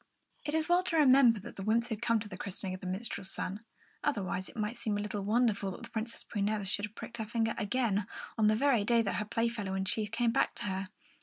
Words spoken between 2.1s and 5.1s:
to the christening of the minstrel's son; otherwise it might seem a